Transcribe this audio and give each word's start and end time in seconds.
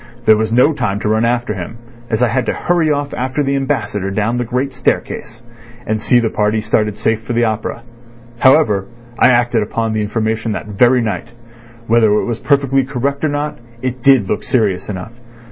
There 0.25 0.35
was 0.35 0.51
no 0.51 0.73
time 0.73 0.99
to 1.01 1.07
run 1.09 1.25
after 1.25 1.53
him, 1.53 1.77
as 2.09 2.23
I 2.23 2.29
had 2.29 2.47
to 2.47 2.53
hurry 2.53 2.89
off 2.89 3.13
after 3.13 3.43
the 3.43 3.55
Ambassador 3.55 4.09
down 4.09 4.37
the 4.39 4.43
great 4.43 4.73
staircase, 4.73 5.43
and 5.85 6.01
see 6.01 6.19
the 6.19 6.31
party 6.31 6.59
started 6.59 6.97
safe 6.97 7.21
for 7.21 7.33
the 7.33 7.43
opera. 7.45 7.83
However, 8.39 8.87
I 9.19 9.27
acted 9.27 9.61
upon 9.61 9.93
the 9.93 10.01
information 10.01 10.53
that 10.53 10.65
very 10.65 11.01
night. 11.03 11.31
Whether 11.85 12.11
it 12.13 12.25
was 12.25 12.39
perfectly 12.39 12.83
correct 12.83 13.23
or 13.23 13.29
not, 13.29 13.59
it 13.83 14.01
did 14.01 14.27
look 14.27 14.41
serious 14.41 14.89
enough. 14.89 15.13